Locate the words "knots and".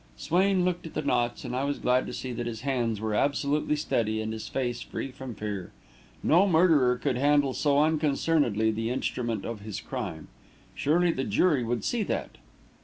1.03-1.55